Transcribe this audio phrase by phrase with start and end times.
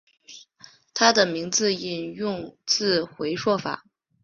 [0.95, 3.85] 他的名字引用自回溯法。